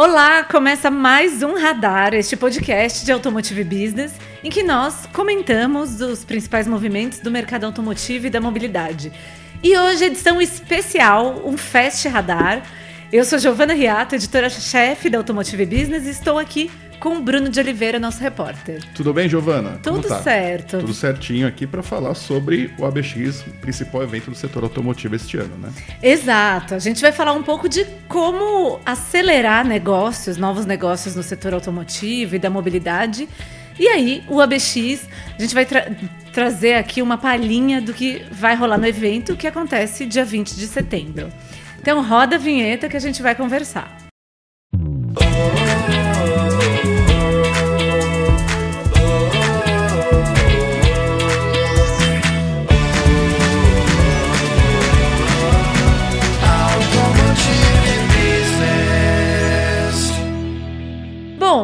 [0.00, 4.12] Olá, começa mais um Radar, este podcast de Automotive Business,
[4.44, 9.10] em que nós comentamos os principais movimentos do mercado automotivo e da mobilidade.
[9.60, 12.62] E hoje, edição especial, um Fast Radar.
[13.10, 16.70] Eu sou Giovana Riato, editora-chefe da Automotive Business, e estou aqui
[17.00, 18.84] com o Bruno de Oliveira, nosso repórter.
[18.94, 19.80] Tudo bem, Giovana?
[19.82, 20.20] Tudo tá?
[20.20, 20.78] certo.
[20.78, 25.56] Tudo certinho aqui para falar sobre o ABX, principal evento do setor automotivo este ano,
[25.56, 25.72] né?
[26.02, 26.74] Exato.
[26.74, 32.36] A gente vai falar um pouco de como acelerar negócios, novos negócios no setor automotivo
[32.36, 33.26] e da mobilidade.
[33.78, 35.90] E aí, o ABX, a gente vai tra
[36.30, 40.66] trazer aqui uma palhinha do que vai rolar no evento que acontece dia 20 de
[40.66, 41.32] setembro.
[41.88, 44.07] Então, roda a vinheta que a gente vai conversar.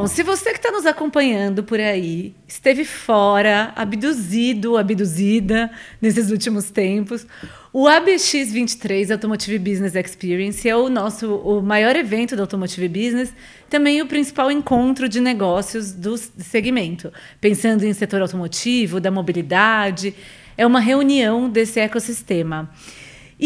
[0.04, 6.70] Bom, se você que está nos acompanhando por aí esteve fora, abduzido, abduzida nesses últimos
[6.70, 7.26] tempos,
[7.72, 13.32] o ABX 23 Automotive Business Experience é o nosso o maior evento do Automotive Business,
[13.70, 20.14] também o principal encontro de negócios do segmento, pensando em setor automotivo, da mobilidade,
[20.54, 22.70] é uma reunião desse ecossistema.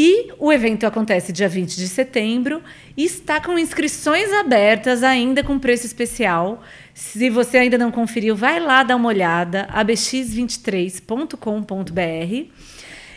[0.00, 2.62] E o evento acontece dia 20 de setembro
[2.96, 6.62] e está com inscrições abertas ainda com preço especial.
[6.94, 12.46] Se você ainda não conferiu, vai lá dar uma olhada, abx23.com.br.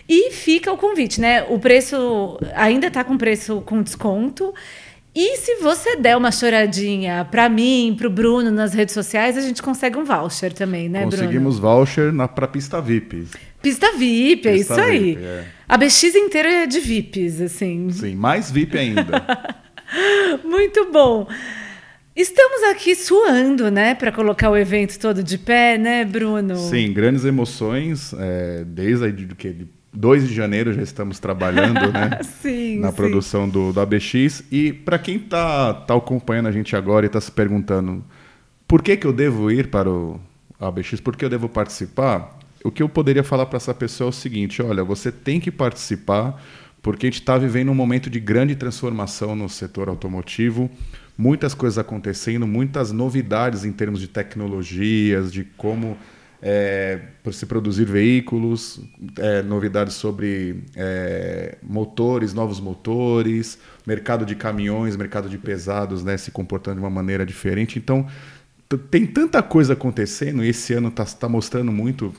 [0.10, 1.44] E fica o convite, né?
[1.44, 4.52] O preço ainda está com preço com desconto.
[5.14, 9.42] E se você der uma choradinha para mim, para o Bruno nas redes sociais, a
[9.42, 11.76] gente consegue um voucher também, né, Conseguimos Bruno?
[11.76, 13.28] voucher para pista VIP.
[13.62, 15.18] Pista VIP, é isso aí.
[15.22, 15.46] é.
[15.68, 17.90] A BX inteira é de VIPs, assim.
[17.92, 19.24] Sim, mais VIP ainda.
[20.44, 21.28] Muito bom.
[22.16, 26.56] Estamos aqui suando, né, para colocar o evento todo de pé, né, Bruno?
[26.58, 28.14] Sim, grandes emoções.
[28.18, 32.96] É, desde aí de, que 2 de janeiro já estamos trabalhando né, sim, na sim.
[32.96, 34.44] produção do, do ABX.
[34.52, 38.04] E para quem está tá acompanhando a gente agora e está se perguntando
[38.68, 40.20] por que, que eu devo ir para o
[40.60, 44.10] ABX, por que eu devo participar, o que eu poderia falar para essa pessoa é
[44.10, 46.42] o seguinte: olha, você tem que participar
[46.82, 50.70] porque a gente está vivendo um momento de grande transformação no setor automotivo,
[51.18, 55.96] muitas coisas acontecendo, muitas novidades em termos de tecnologias, de como
[56.42, 57.00] é,
[57.32, 58.80] se produzir veículos,
[59.18, 66.32] é, novidades sobre é, motores, novos motores, mercado de caminhões, mercado de pesados, né, se
[66.32, 67.78] comportando de uma maneira diferente.
[67.78, 68.08] Então,
[68.90, 72.14] tem tanta coisa acontecendo, e esse ano está tá mostrando muito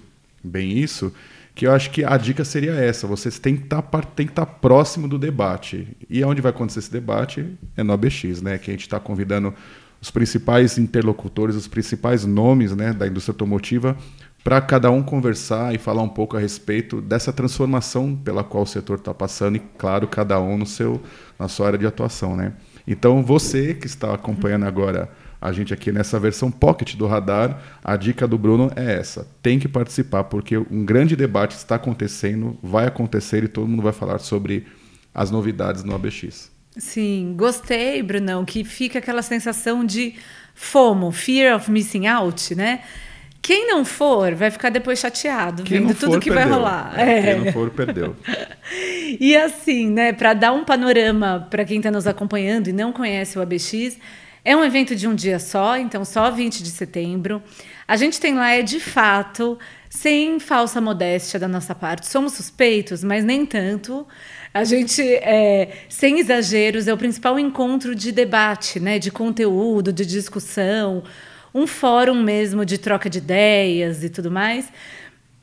[0.45, 1.13] bem isso,
[1.55, 5.07] que eu acho que a dica seria essa: vocês têm que tá estar tá próximo
[5.07, 5.89] do debate.
[6.09, 7.47] E onde vai acontecer esse debate?
[7.77, 8.59] É no ABX, né?
[8.59, 9.55] Que a gente está convidando
[10.03, 13.97] os principais interlocutores, os principais nomes né, da indústria automotiva,
[14.43, 18.67] para cada um conversar e falar um pouco a respeito dessa transformação pela qual o
[18.67, 21.01] setor está passando, e, claro, cada um no seu,
[21.39, 22.37] na sua área de atuação.
[22.37, 22.53] Né?
[22.85, 25.09] Então, você que está acompanhando agora
[25.41, 29.59] a gente aqui nessa versão pocket do radar, a dica do Bruno é essa: tem
[29.59, 34.19] que participar, porque um grande debate está acontecendo, vai acontecer e todo mundo vai falar
[34.19, 34.67] sobre
[35.13, 36.52] as novidades no ABX.
[36.77, 40.15] Sim, gostei, Brunão, que fica aquela sensação de
[40.55, 42.81] FOMO, Fear of Missing Out, né?
[43.43, 46.49] Quem não for vai ficar depois chateado, quem vendo tudo que perdeu.
[46.49, 46.95] vai rolar.
[46.97, 47.23] É, é.
[47.35, 48.17] Quem não for, perdeu.
[49.21, 53.37] e assim, né, para dar um panorama para quem está nos acompanhando e não conhece
[53.37, 53.99] o ABX,
[54.45, 57.43] é um evento de um dia só, então só 20 de setembro.
[57.87, 59.59] A gente tem lá, é de fato,
[59.91, 62.07] sem falsa modéstia da nossa parte.
[62.07, 64.07] Somos suspeitos, mas nem tanto.
[64.55, 70.05] A gente, é, sem exageros, é o principal encontro de debate, né, de conteúdo, de
[70.05, 71.03] discussão,
[71.55, 74.71] um fórum mesmo de troca de ideias e tudo mais.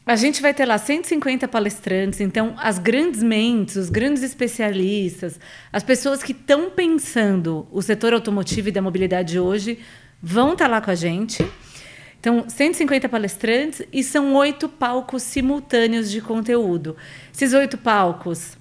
[0.06, 5.40] A gente vai ter lá 150 palestrantes, então as grandes mentes, os grandes especialistas,
[5.72, 9.80] as pessoas que estão pensando o setor automotivo e da mobilidade hoje
[10.22, 11.46] vão estar tá lá com a gente.
[12.20, 16.98] Então, 150 palestrantes e são oito palcos simultâneos de conteúdo.
[17.34, 18.59] Esses oito palcos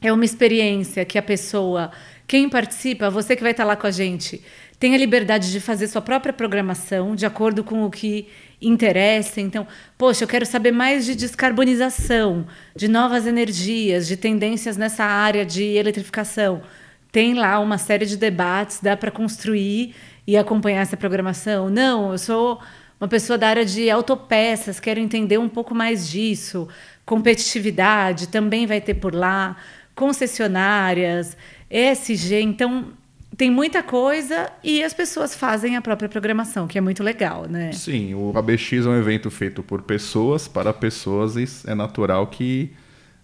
[0.00, 1.90] é uma experiência que a pessoa,
[2.26, 4.42] quem participa, você que vai estar lá com a gente,
[4.78, 8.28] tem a liberdade de fazer sua própria programação de acordo com o que
[8.60, 9.40] interessa.
[9.40, 15.44] Então, poxa, eu quero saber mais de descarbonização, de novas energias, de tendências nessa área
[15.44, 16.62] de eletrificação.
[17.10, 19.94] Tem lá uma série de debates, dá para construir
[20.26, 21.70] e acompanhar essa programação.
[21.70, 22.60] Não, eu sou
[23.00, 26.68] uma pessoa da área de autopeças, quero entender um pouco mais disso.
[27.04, 29.56] Competitividade também vai ter por lá,
[29.94, 31.36] concessionárias,
[31.70, 32.40] ESG.
[32.40, 32.92] Então,
[33.36, 37.72] tem muita coisa e as pessoas fazem a própria programação, que é muito legal, né?
[37.72, 42.72] Sim, o ABX é um evento feito por pessoas, para pessoas, e é natural que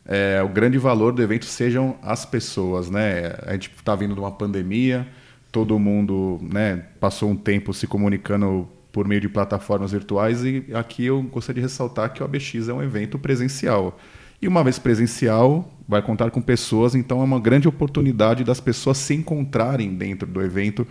[0.05, 3.35] é, o grande valor do evento sejam as pessoas, né?
[3.47, 5.07] A gente está vindo de uma pandemia,
[5.53, 11.07] todo mundo né, passou um tempo se comunicando por meio de plataformas virtuais e aqui
[11.07, 13.99] eu gostaria de ressaltar que o ABX é um evento presencial.
[14.43, 18.97] E uma vez presencial, vai contar com pessoas, então é uma grande oportunidade das pessoas
[18.97, 20.87] se encontrarem dentro do evento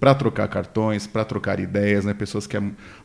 [0.00, 2.14] para trocar cartões, para trocar ideias, né?
[2.14, 2.56] Pessoas que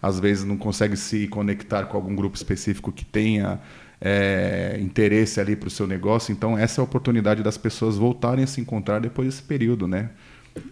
[0.01, 3.59] às vezes não conseguem se conectar com algum grupo específico que tenha
[3.99, 6.31] é, interesse ali para o seu negócio.
[6.31, 10.11] Então essa é a oportunidade das pessoas voltarem a se encontrar depois desse período, né?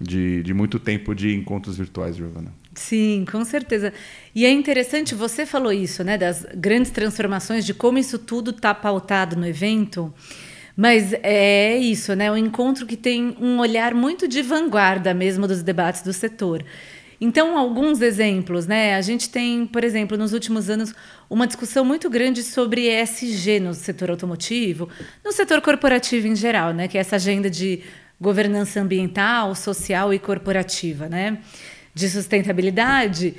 [0.01, 2.51] De, de muito tempo de encontros virtuais, Giovana.
[2.77, 3.91] Sim, com certeza.
[4.35, 6.17] E é interessante, você falou isso, né?
[6.17, 10.13] Das grandes transformações, de como isso tudo está pautado no evento.
[10.75, 12.31] Mas é isso, né?
[12.31, 16.63] Um encontro que tem um olhar muito de vanguarda mesmo dos debates do setor.
[17.19, 18.93] Então, alguns exemplos, né?
[18.93, 20.93] A gente tem, por exemplo, nos últimos anos,
[21.27, 24.87] uma discussão muito grande sobre ESG no setor automotivo,
[25.25, 26.87] no setor corporativo em geral, né?
[26.87, 27.81] Que é essa agenda de
[28.21, 31.39] governança ambiental, social e corporativa, né?
[31.97, 33.35] De sustentabilidade.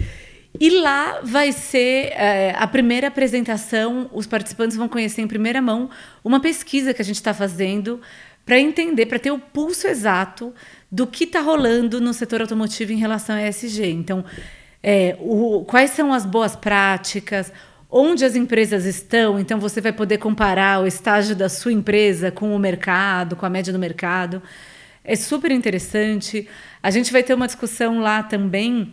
[0.59, 5.89] E lá vai ser é, a primeira apresentação, os participantes vão conhecer em primeira mão
[6.25, 8.01] uma pesquisa que a gente está fazendo
[8.45, 10.55] para entender, para ter o pulso exato
[10.91, 13.91] do que está rolando no setor automotivo em relação a ESG.
[13.91, 14.25] Então,
[14.83, 17.53] é, o, quais são as boas práticas,
[17.91, 19.39] onde as empresas estão.
[19.39, 23.51] Então, você vai poder comparar o estágio da sua empresa com o mercado, com a
[23.51, 24.43] média do mercado.
[25.09, 26.47] É super interessante.
[26.83, 28.93] A gente vai ter uma discussão lá também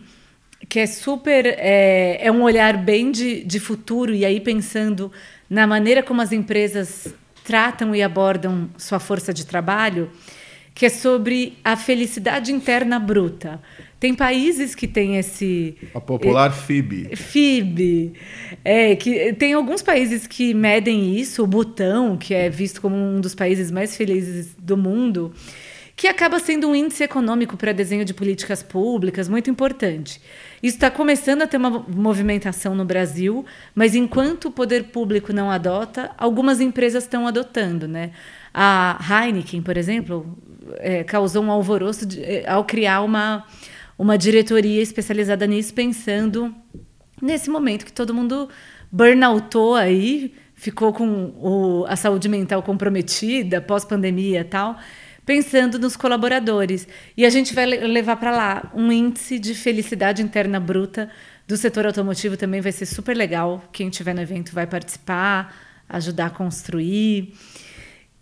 [0.66, 1.44] que é super.
[1.46, 5.12] É, é um olhar bem de, de futuro, e aí pensando
[5.48, 7.14] na maneira como as empresas
[7.44, 10.10] tratam e abordam sua força de trabalho,
[10.74, 13.60] que é sobre a felicidade interna bruta.
[14.00, 15.76] Tem países que têm esse.
[15.94, 17.14] A popular FIB.
[17.14, 18.14] FIB.
[18.64, 23.20] É, que tem alguns países que medem isso, o Butão, que é visto como um
[23.20, 25.34] dos países mais felizes do mundo
[25.96, 30.20] que acaba sendo um índice econômico para desenho de políticas públicas muito importante.
[30.62, 35.50] Isso está começando a ter uma movimentação no Brasil, mas enquanto o poder público não
[35.50, 37.88] adota, algumas empresas estão adotando.
[37.88, 38.10] Né?
[38.52, 40.36] A Heineken, por exemplo,
[40.76, 43.46] é, causou um alvoroço de, é, ao criar uma,
[43.98, 46.54] uma diretoria especializada nisso, pensando
[47.22, 48.50] nesse momento que todo mundo
[48.92, 54.76] burnoutou aí, ficou com o, a saúde mental comprometida, pós-pandemia e tal
[55.26, 56.86] pensando nos colaboradores.
[57.16, 61.10] E a gente vai levar para lá um índice de felicidade interna bruta
[61.46, 63.62] do setor automotivo também vai ser super legal.
[63.72, 65.54] Quem estiver no evento vai participar,
[65.88, 67.34] ajudar a construir.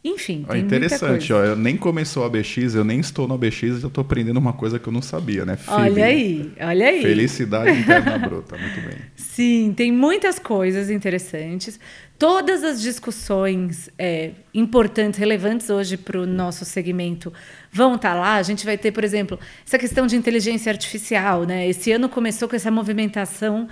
[0.05, 3.81] Enfim, tem interessante, ó, eu nem começou a BX, eu nem estou no BX e
[3.81, 5.57] já estou aprendendo uma coisa que eu não sabia, né?
[5.57, 5.73] FIB.
[5.73, 7.01] Olha aí, olha aí.
[7.01, 8.99] Felicidade interna bruta, muito bem.
[9.17, 11.81] Sim, tem muitas coisas interessantes.
[12.19, 17.33] Todas as discussões é, importantes, relevantes hoje para o nosso segmento
[17.73, 18.35] vão estar tá lá.
[18.35, 21.67] A gente vai ter, por exemplo, essa questão de inteligência artificial, né?
[21.67, 23.69] Esse ano começou com essa movimentação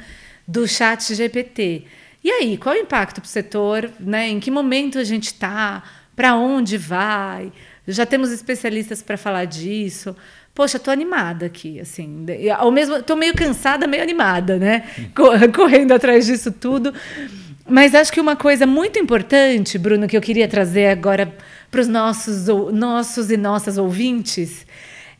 [0.49, 1.85] do chat GPT.
[2.25, 3.91] E aí, qual é o impacto para o setor?
[4.01, 4.29] Né?
[4.29, 5.83] Em que momento a gente está?
[6.15, 7.53] Para onde vai.
[7.87, 10.15] Já temos especialistas para falar disso.
[10.55, 12.27] Poxa, tô animada aqui, assim.
[12.57, 14.85] Ao mesmo, tô meio cansada, meio animada, né?
[15.55, 16.93] Correndo atrás disso tudo.
[17.67, 21.35] Mas acho que uma coisa muito importante, Bruno, que eu queria trazer agora
[21.71, 24.67] para os nossos, nossos e nossas ouvintes,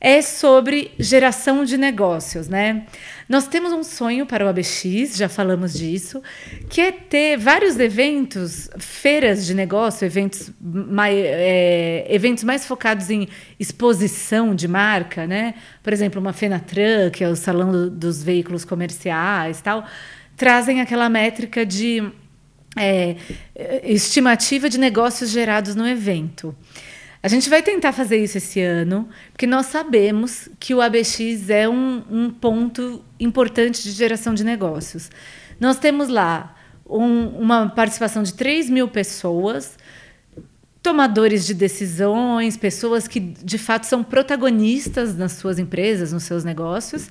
[0.05, 2.87] é sobre geração de negócios, né?
[3.29, 6.21] Nós temos um sonho para o ABX, já falamos disso,
[6.69, 13.29] que é ter vários eventos, feiras de negócio, eventos mais, é, eventos mais focados em
[13.61, 15.55] exposição de marca, né?
[15.85, 19.87] Por exemplo, uma Fenatran, que é o salão do, dos veículos comerciais, tal,
[20.37, 22.03] trazem aquela métrica de
[22.77, 23.15] é,
[23.85, 26.53] estimativa de negócios gerados no evento.
[27.23, 31.69] A gente vai tentar fazer isso esse ano, porque nós sabemos que o ABX é
[31.69, 35.09] um, um ponto importante de geração de negócios.
[35.61, 39.79] Nós temos lá um, uma participação de 3 mil pessoas,
[40.83, 47.09] tomadores de decisões, pessoas que de fato são protagonistas nas suas empresas, nos seus negócios.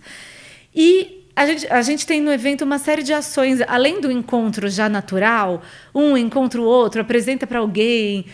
[0.75, 4.69] E a gente, a gente tem no evento uma série de ações, além do encontro
[4.69, 5.61] já natural,
[5.95, 8.25] um encontra o outro, apresenta para alguém,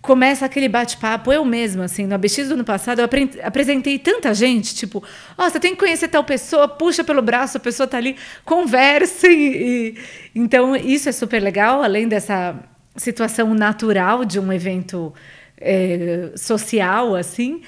[0.00, 1.32] começa aquele bate-papo.
[1.32, 3.08] Eu mesma, assim, no ABX do ano passado, eu
[3.42, 5.02] apresentei tanta gente, tipo,
[5.36, 8.16] ó, oh, você tem que conhecer tal pessoa, puxa pelo braço, a pessoa tá ali,
[8.44, 9.32] conversem.
[9.32, 9.98] E,
[10.34, 12.56] então, isso é super legal, além dessa
[12.96, 15.12] situação natural de um evento
[15.60, 17.62] é, social, assim.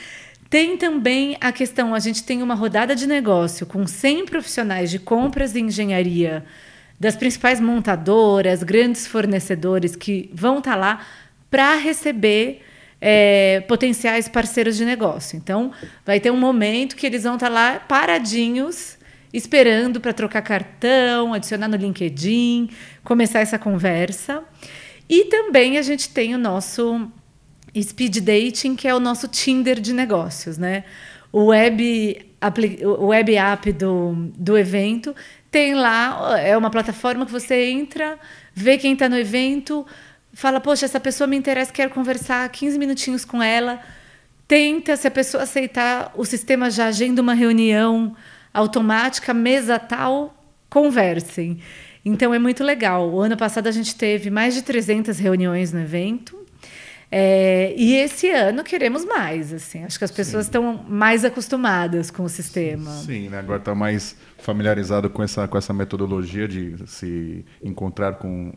[0.49, 4.99] Tem também a questão, a gente tem uma rodada de negócio com 100 profissionais de
[4.99, 6.45] compras e engenharia
[6.99, 11.07] das principais montadoras, grandes fornecedores que vão estar tá lá
[11.51, 12.63] para receber
[13.01, 15.37] é, potenciais parceiros de negócio.
[15.37, 15.73] Então,
[16.05, 18.99] vai ter um momento que eles vão estar tá lá paradinhos,
[19.33, 22.71] esperando para trocar cartão, adicionar no LinkedIn,
[23.03, 24.45] começar essa conversa.
[25.09, 27.11] E também a gente tem o nosso
[27.81, 30.85] speed dating, que é o nosso Tinder de negócios, né?
[31.33, 32.27] O web,
[32.83, 35.15] o web app do, do evento
[35.51, 38.19] tem lá, é uma plataforma que você entra,
[38.53, 39.87] vê quem está no evento,
[40.33, 43.81] fala, poxa, essa pessoa me interessa, quero conversar 15 minutinhos com ela.
[44.47, 48.17] Tenta, se a pessoa aceitar, o sistema já agenda uma reunião
[48.53, 50.35] automática, mesa tal,
[50.69, 51.61] conversem.
[52.05, 53.11] Então é muito legal.
[53.11, 56.39] O ano passado a gente teve mais de 300 reuniões no evento.
[57.13, 59.83] É, e esse ano queremos mais, assim.
[59.85, 60.49] Acho que as pessoas Sim.
[60.49, 62.91] estão mais acostumadas com o sistema.
[62.91, 63.39] Sim, né?
[63.39, 68.53] agora está mais familiarizado com essa, com essa metodologia de se encontrar com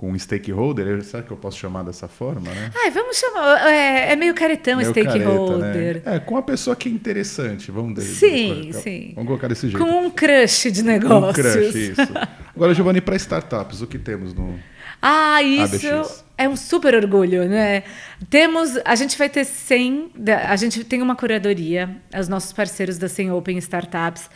[0.00, 2.70] com um stakeholder, será que eu posso chamar dessa forma, né?
[2.74, 5.74] Ai, vamos chamar, é, é meio caretão meio stakeholder.
[6.00, 6.16] Careta, né?
[6.16, 8.14] É, com uma pessoa que é interessante, vamos dizer.
[8.14, 9.12] Sim, sim.
[9.14, 9.84] Vamos colocar desse jeito.
[9.84, 11.46] Com um crush de negócios.
[11.46, 12.00] Um crush, isso.
[12.56, 14.58] Agora, Giovanni, para startups, o que temos no
[15.02, 16.24] Ah, isso ABX?
[16.38, 17.82] é um super orgulho, né?
[18.30, 20.12] Temos, a gente vai ter 100,
[20.48, 24.30] a gente tem uma curadoria, os nossos parceiros da 100 Open Startups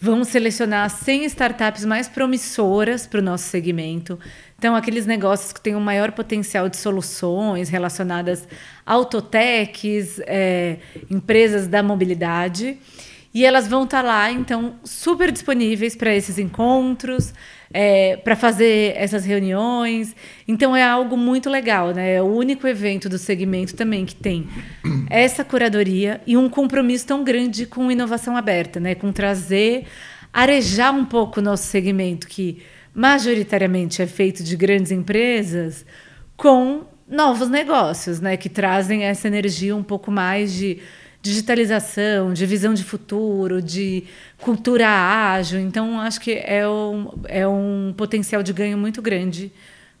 [0.00, 4.18] vão selecionar 100 startups mais promissoras para o nosso segmento.
[4.64, 8.48] Então, aqueles negócios que têm um maior potencial de soluções relacionadas
[8.86, 10.78] a autotechs, é,
[11.10, 12.78] empresas da mobilidade.
[13.34, 17.34] E elas vão estar tá lá, então, super disponíveis para esses encontros,
[17.74, 20.16] é, para fazer essas reuniões.
[20.48, 22.14] Então, é algo muito legal, né?
[22.14, 24.48] É o único evento do segmento também que tem
[25.10, 28.94] essa curadoria e um compromisso tão grande com inovação aberta, né?
[28.94, 29.84] Com trazer,
[30.32, 32.62] arejar um pouco o nosso segmento, que
[32.94, 35.84] majoritariamente é feito de grandes empresas,
[36.36, 38.36] com novos negócios, né?
[38.36, 40.78] Que trazem essa energia um pouco mais de
[41.20, 44.04] digitalização, de visão de futuro, de
[44.38, 45.58] cultura ágil.
[45.58, 49.50] Então, acho que é um, é um potencial de ganho muito grande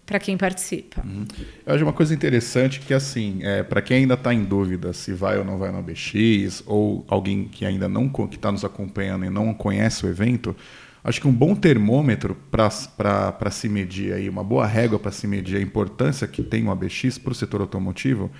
[0.04, 1.02] para quem participa.
[1.02, 1.24] Uhum.
[1.64, 5.14] Eu acho uma coisa interessante que, assim, é, para quem ainda está em dúvida se
[5.14, 9.24] vai ou não vai no ABX, ou alguém que ainda não que está nos acompanhando
[9.24, 10.54] e não conhece o evento,
[11.04, 15.58] acho que um bom termômetro para se medir aí, uma boa régua para se medir
[15.58, 18.30] a importância que tem o ABX para o setor automotivo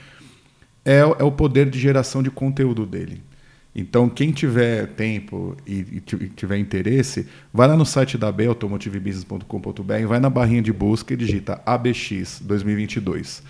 [0.84, 3.22] é, é o poder de geração de conteúdo dele.
[3.76, 10.06] Então, quem tiver tempo e, e, tiver interesse, vai lá no site da AB, automotivebusiness.com.br,
[10.06, 13.42] vai na barrinha de busca e digita ABX 2022,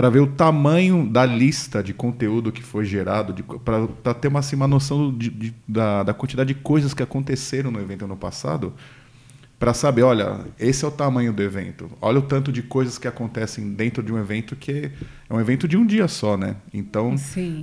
[0.00, 3.34] para ver o tamanho da lista de conteúdo que foi gerado,
[4.02, 7.70] para ter uma, assim, uma noção de, de, da, da quantidade de coisas que aconteceram
[7.70, 8.72] no evento ano passado,
[9.60, 11.90] para saber, olha, esse é o tamanho do evento.
[12.00, 14.90] Olha o tanto de coisas que acontecem dentro de um evento que
[15.28, 16.56] é um evento de um dia só, né?
[16.72, 17.14] Então,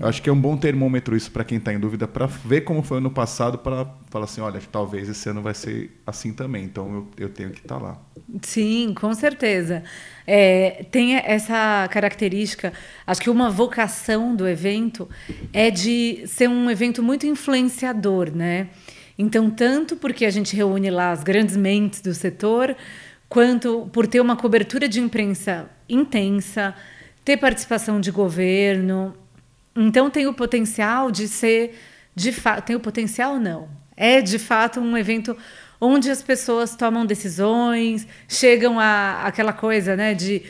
[0.03, 2.83] acho que é um bom termômetro isso para quem está em dúvida, para ver como
[2.83, 6.65] foi ano passado, para falar assim, olha, talvez esse ano vai ser assim também.
[6.65, 8.01] Então, eu, eu tenho que estar tá lá.
[8.43, 9.83] Sim, com certeza.
[10.27, 12.73] É, tem essa característica,
[13.07, 15.09] acho que uma vocação do evento
[15.51, 18.67] é de ser um evento muito influenciador, né?
[19.17, 22.75] Então, tanto porque a gente reúne lá as grandes mentes do setor,
[23.27, 26.75] quanto por ter uma cobertura de imprensa intensa,
[27.25, 29.15] ter participação de governo.
[29.75, 31.77] Então, tem o potencial de ser,
[32.15, 33.67] de fato, tem o potencial não.
[33.95, 35.35] É de fato um evento
[35.81, 40.43] onde as pessoas tomam decisões, chegam a aquela coisa, né, de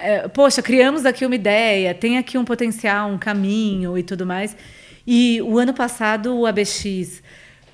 [0.00, 4.56] é, poxa, criamos aqui uma ideia, tem aqui um potencial, um caminho e tudo mais.
[5.06, 7.22] E o ano passado o ABX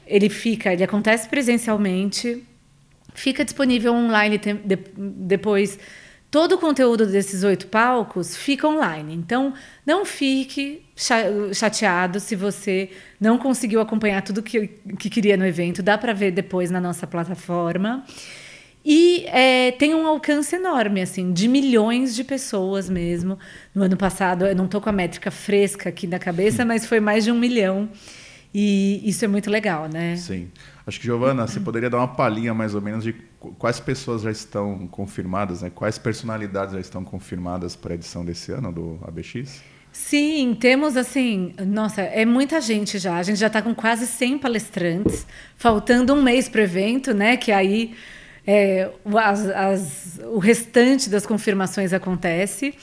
[0.07, 2.43] ele fica, ele acontece presencialmente,
[3.15, 5.79] fica disponível online de, depois.
[6.31, 9.15] Todo o conteúdo desses oito palcos fica online.
[9.15, 9.53] Então,
[9.85, 10.83] não fique
[11.53, 12.89] chateado se você
[13.21, 14.67] não conseguiu acompanhar tudo que,
[14.99, 15.83] que queria no evento.
[15.83, 18.03] Dá para ver depois na nossa plataforma.
[18.85, 23.39] E é, tem um alcance enorme, assim, de milhões de pessoas mesmo.
[23.75, 26.99] No ano passado, eu não estou com a métrica fresca aqui na cabeça, mas foi
[26.99, 27.89] mais de um milhão.
[28.55, 30.17] E isso é muito legal, né?
[30.17, 30.51] Sim.
[30.87, 33.15] Acho que, Giovana, você poderia dar uma palhinha mais ou menos de
[33.59, 35.71] quais pessoas já estão confirmadas, né?
[35.75, 39.63] quais personalidades já estão confirmadas para a edição desse ano do ABX?
[39.93, 43.17] Sim, temos assim, nossa, é muita gente já.
[43.17, 47.37] A gente já está com quase 100 palestrantes, faltando um mês para o evento, né?
[47.37, 47.95] Que aí
[48.47, 52.75] é, as, as, o restante das confirmações acontece.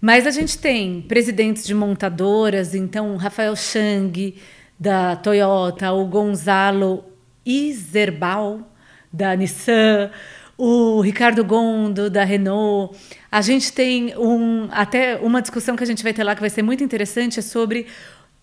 [0.00, 4.34] Mas a gente tem presidentes de montadoras, então Rafael Chang,
[4.84, 7.06] da Toyota, o Gonzalo
[7.44, 8.60] Iserbal,
[9.10, 10.10] da Nissan,
[10.58, 12.94] o Ricardo Gondo, da Renault.
[13.32, 16.50] A gente tem um, até uma discussão que a gente vai ter lá que vai
[16.50, 17.86] ser muito interessante é sobre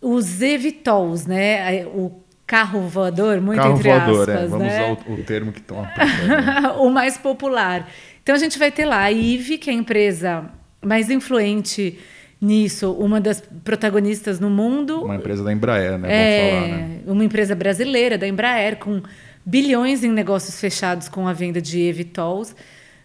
[0.02, 1.86] os evitols, né?
[1.86, 2.12] O
[2.48, 4.48] carro voador, muito carro entre voador, aspas, é.
[4.48, 4.92] Vamos né?
[4.94, 6.82] usar o, o termo que estão aplicando.
[6.82, 7.88] o mais popular.
[8.24, 10.50] Então a gente vai ter lá a IVE, que é a empresa
[10.82, 12.00] mais influente
[12.42, 15.04] nisso, uma das protagonistas no mundo.
[15.04, 16.08] Uma empresa da Embraer, né?
[16.10, 17.00] É, falar, né?
[17.06, 19.04] uma empresa brasileira da Embraer com
[19.46, 22.56] bilhões em negócios fechados com a venda de evitols.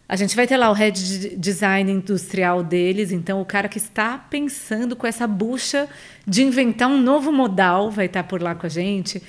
[0.09, 3.78] A gente vai ter lá o head de design industrial deles, então o cara que
[3.78, 5.88] está pensando com essa bucha
[6.26, 9.21] de inventar um novo modal vai estar por lá com a gente.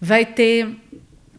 [0.00, 0.68] Vai ter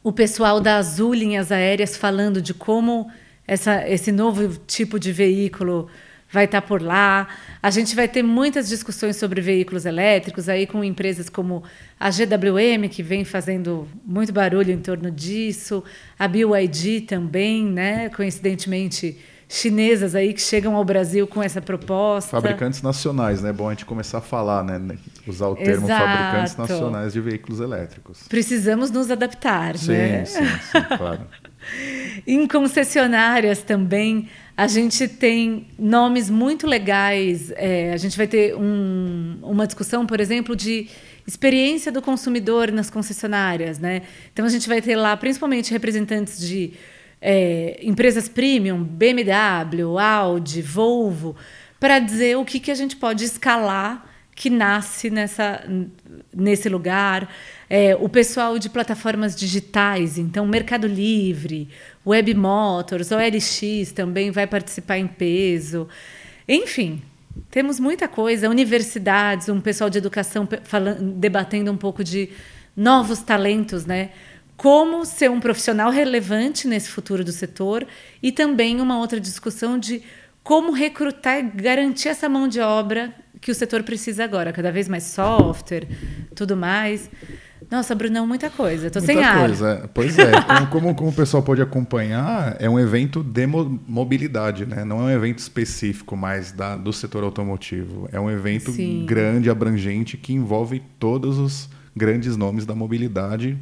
[0.04, 3.10] o pessoal da Azul Linhas Aéreas falando de como
[3.48, 5.88] essa, esse novo tipo de veículo
[6.32, 7.28] vai estar por lá.
[7.62, 11.64] A gente vai ter muitas discussões sobre veículos elétricos aí com empresas como
[12.00, 15.84] a GWM, que vem fazendo muito barulho em torno disso,
[16.18, 18.10] a BYD também, né?
[18.10, 19.18] coincidentemente
[19.52, 22.30] chinesas aí que chegam ao Brasil com essa proposta.
[22.30, 23.52] Fabricantes nacionais, né?
[23.52, 24.98] Bom a gente começar a falar, né?
[25.28, 26.06] Usar o termo Exato.
[26.06, 28.24] fabricantes nacionais de veículos elétricos.
[28.30, 30.24] Precisamos nos adaptar, Sim, né?
[30.24, 31.28] sim, sim, claro.
[32.26, 34.30] Em concessionárias também,
[34.62, 37.52] a gente tem nomes muito legais.
[37.56, 40.88] É, a gente vai ter um, uma discussão, por exemplo, de
[41.26, 43.80] experiência do consumidor nas concessionárias.
[43.80, 44.04] Né?
[44.32, 46.74] Então, a gente vai ter lá, principalmente, representantes de
[47.20, 51.36] é, empresas premium, BMW, Audi, Volvo,
[51.80, 54.11] para dizer o que, que a gente pode escalar
[54.42, 55.64] que nasce nessa,
[56.36, 57.32] nesse lugar.
[57.70, 61.70] É, o pessoal de plataformas digitais, então Mercado Livre,
[62.04, 65.88] Web Motors, OLX também vai participar em peso.
[66.50, 67.04] Enfim,
[67.52, 68.50] temos muita coisa.
[68.50, 72.30] Universidades, um pessoal de educação falando, debatendo um pouco de
[72.76, 74.10] novos talentos, né?
[74.58, 77.86] Como ser um profissional relevante nesse futuro do setor
[78.24, 80.02] e também uma outra discussão de
[80.42, 84.88] como recrutar e garantir essa mão de obra que o setor precisa agora, cada vez
[84.88, 85.88] mais software,
[86.36, 87.10] tudo mais.
[87.70, 88.88] Nossa, Brunão, muita coisa.
[88.88, 89.48] Estou sem ar.
[89.48, 89.90] Coisa.
[89.94, 94.86] Pois é, como, como, como, o pessoal pode acompanhar, é um evento de mobilidade, né?
[94.86, 98.08] não é um evento específico mais da, do setor automotivo.
[98.12, 99.06] É um evento Sim.
[99.08, 103.58] grande, abrangente, que envolve todos os grandes nomes da mobilidade,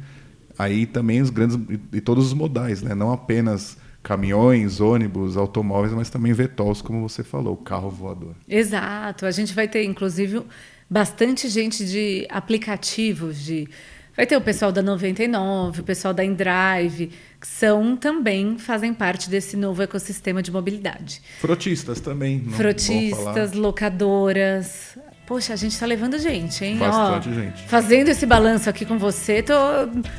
[0.58, 1.58] aí também os grandes
[1.92, 2.94] e todos os modais, né?
[2.94, 8.34] não apenas caminhões, ônibus, automóveis, mas também VTOLs, como você falou, carro voador.
[8.48, 9.26] Exato.
[9.26, 10.42] A gente vai ter, inclusive,
[10.88, 13.68] bastante gente de aplicativos, de
[14.16, 17.10] vai ter o pessoal da 99, o pessoal da InDrive,
[17.40, 21.22] que são também fazem parte desse novo ecossistema de mobilidade.
[21.40, 22.40] Frotistas também.
[22.50, 24.98] Frotistas, locadoras,
[25.30, 26.76] Poxa, a gente tá levando gente, hein?
[26.76, 27.62] Bastante Ó, gente.
[27.68, 29.54] Fazendo esse balanço aqui com você, tô,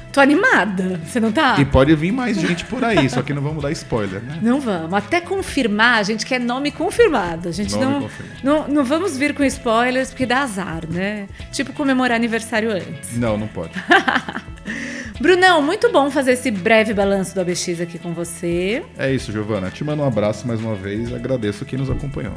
[0.10, 1.02] tô animada.
[1.06, 1.58] Você não tá?
[1.60, 4.39] E pode vir mais gente por aí, só que não vamos dar spoiler, né?
[4.41, 4.93] Não vamos.
[4.93, 7.50] Até confirmar, a gente quer nome confirmado.
[7.50, 8.08] A gente não,
[8.41, 11.28] não, não vamos vir com spoilers porque dá azar, né?
[11.52, 13.17] Tipo comemorar aniversário antes.
[13.17, 13.74] Não, não pode.
[15.19, 18.82] Brunão, muito bom fazer esse breve balanço do ABX aqui com você.
[18.97, 19.69] É isso, Giovana.
[19.69, 21.13] Te mando um abraço mais uma vez.
[21.13, 22.36] Agradeço quem nos acompanhou.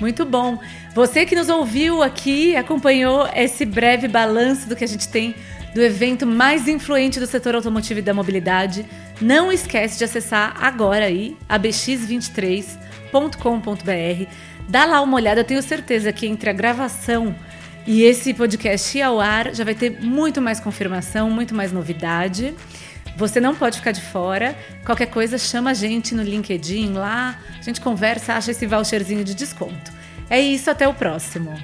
[0.00, 0.58] Muito bom.
[0.94, 5.34] Você que nos ouviu aqui, acompanhou esse breve balanço do que a gente tem
[5.74, 8.86] do evento mais influente do setor automotivo e da mobilidade.
[9.20, 14.30] Não esquece de acessar agora aí abx23.com.br.
[14.68, 17.34] Dá lá uma olhada, eu tenho certeza que entre a gravação
[17.86, 22.54] e esse podcast ir ao ar já vai ter muito mais confirmação, muito mais novidade.
[23.16, 24.56] Você não pode ficar de fora.
[24.84, 29.34] Qualquer coisa, chama a gente no LinkedIn lá, a gente conversa, acha esse voucherzinho de
[29.34, 29.92] desconto.
[30.28, 31.54] É isso, até o próximo.